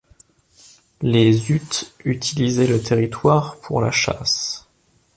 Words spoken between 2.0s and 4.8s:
utilisaient le territoire pour la chasse.